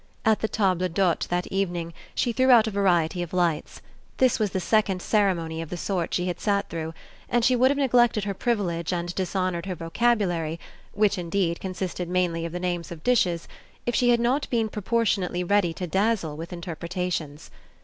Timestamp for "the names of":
12.51-13.03